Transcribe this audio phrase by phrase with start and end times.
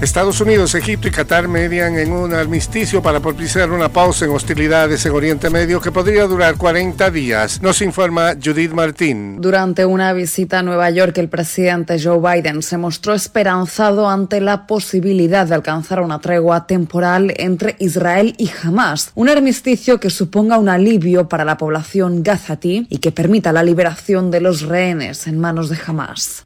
[0.00, 5.06] Estados Unidos, Egipto y Qatar median en un armisticio para propiciar una pausa en hostilidades
[5.06, 9.40] en Oriente Medio que podría durar 40 días, nos informa Judith Martín.
[9.40, 14.66] Durante una visita a Nueva York, el presidente Joe Biden se mostró esperanzado ante la
[14.66, 20.68] posibilidad de alcanzar una tregua temporal entre Israel y Hamas, un armisticio que suponga un
[20.68, 25.70] alivio para la población gazatí y que permita la liberación de los rehenes en manos
[25.70, 26.44] de Hamas.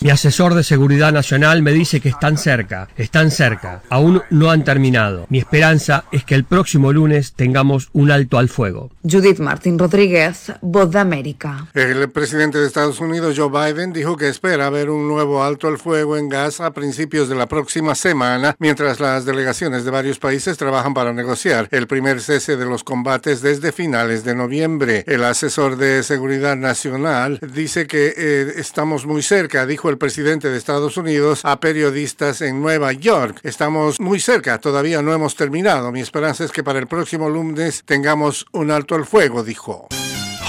[0.00, 4.64] Mi asesor de seguridad nacional me dice que están cerca, están cerca, aún no han
[4.64, 5.26] terminado.
[5.28, 8.90] Mi esperanza es que el próximo lunes tengamos un alto al fuego.
[9.02, 11.68] Judith Martín Rodríguez, Voz de América.
[11.74, 15.78] El presidente de Estados Unidos, Joe Biden, dijo que espera ver un nuevo alto al
[15.78, 20.56] fuego en Gaza a principios de la próxima semana, mientras las delegaciones de varios países
[20.56, 25.04] trabajan para negociar el primer cese de los combates desde finales de noviembre.
[25.06, 30.58] El asesor de Seguridad Nacional dice que eh, estamos muy cerca, dijo el presidente de
[30.58, 31.97] Estados Unidos a periodistas
[32.40, 33.40] en Nueva York.
[33.42, 35.90] Estamos muy cerca, todavía no hemos terminado.
[35.90, 39.88] Mi esperanza es que para el próximo lunes tengamos un alto al fuego, dijo.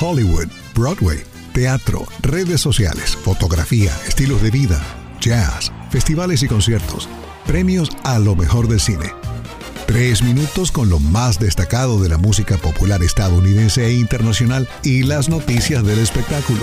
[0.00, 1.22] Hollywood, Broadway,
[1.52, 4.82] teatro, redes sociales, fotografía, estilos de vida,
[5.20, 7.08] jazz, festivales y conciertos,
[7.46, 9.12] premios a lo mejor del cine.
[9.86, 15.28] Tres minutos con lo más destacado de la música popular estadounidense e internacional y las
[15.28, 16.62] noticias del espectáculo.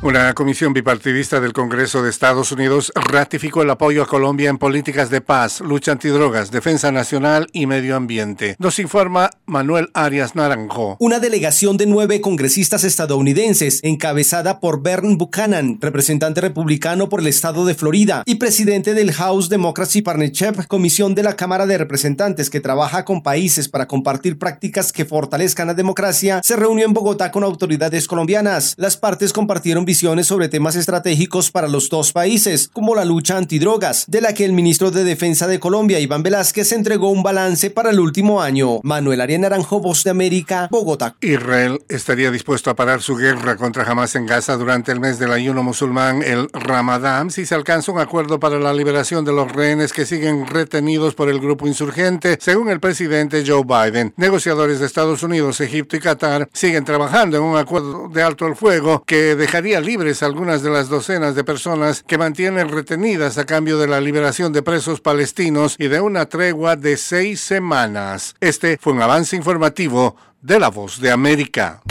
[0.00, 5.10] Una comisión bipartidista del Congreso de Estados Unidos ratificó el apoyo a Colombia en políticas
[5.10, 8.54] de paz, lucha antidrogas, defensa nacional y medio ambiente.
[8.60, 10.96] Nos informa Manuel Arias Naranjo.
[11.00, 17.66] Una delegación de nueve congresistas estadounidenses, encabezada por Bern Buchanan, representante republicano por el estado
[17.66, 22.60] de Florida y presidente del House Democracy Partnership, comisión de la Cámara de Representantes que
[22.60, 27.42] trabaja con países para compartir prácticas que fortalezcan la democracia, se reunió en Bogotá con
[27.42, 28.74] autoridades colombianas.
[28.76, 34.04] Las partes compartieron visiones sobre temas estratégicos para los dos países, como la lucha antidrogas,
[34.06, 37.88] de la que el ministro de Defensa de Colombia, Iván Velázquez, entregó un balance para
[37.88, 38.80] el último año.
[38.82, 41.16] Manuel Arias Naranjo, Voz de América, Bogotá.
[41.22, 45.32] Israel estaría dispuesto a parar su guerra contra Hamas en Gaza durante el mes del
[45.32, 49.94] ayuno musulmán, el Ramadán, si se alcanza un acuerdo para la liberación de los rehenes
[49.94, 54.12] que siguen retenidos por el grupo insurgente, según el presidente Joe Biden.
[54.18, 58.54] Negociadores de Estados Unidos, Egipto y Qatar siguen trabajando en un acuerdo de alto al
[58.54, 59.34] fuego que
[59.80, 64.52] libres algunas de las docenas de personas que mantienen retenidas a cambio de la liberación
[64.52, 68.34] de presos palestinos y de una tregua de seis semanas.
[68.40, 71.82] Este fue un avance informativo de La Voz de América.